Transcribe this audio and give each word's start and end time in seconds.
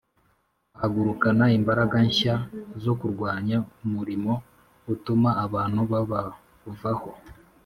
Bahagurukana 0.73 1.45
imbaraga 1.57 1.95
nshya 2.07 2.35
zo 2.83 2.93
kurwanya 2.99 3.57
umurimo 3.85 4.33
utuma 4.93 5.29
abantu 5.45 5.81
babavaho 5.91 7.09